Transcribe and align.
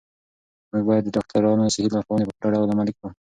موږ 0.71 0.83
باید 0.89 1.03
د 1.05 1.09
ډاکترانو 1.15 1.73
صحي 1.75 1.89
لارښوونې 1.93 2.25
په 2.27 2.33
پوره 2.39 2.55
ډول 2.59 2.69
عملي 2.73 2.93
کړو. 2.97 3.09